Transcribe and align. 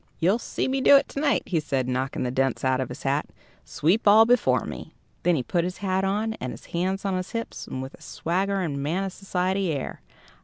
"You'll 0.17 0.39
see 0.39 0.67
me 0.67 0.81
do 0.81 0.95
it 0.97 1.07
to 1.09 1.19
night," 1.19 1.43
he 1.45 1.59
said, 1.59 1.87
knocking 1.87 2.23
the 2.23 2.31
dents 2.31 2.65
out 2.65 2.81
of 2.81 2.89
his 2.89 3.03
hat 3.03 3.27
"sweep 3.63 4.07
all 4.07 4.25
before 4.25 4.65
me." 4.65 4.95
Then 5.21 5.35
he 5.35 5.43
put 5.43 5.63
his 5.63 5.77
hat 5.77 6.03
on, 6.03 6.33
and 6.41 6.51
his 6.51 6.65
hands 6.73 7.05
on 7.05 7.15
his 7.17 7.33
hips, 7.33 7.67
with 7.71 7.93
a 7.93 8.01
swaggering, 8.01 8.81
man 8.81 9.03
of 9.03 9.13
society 9.13 9.71
air. 9.71 10.01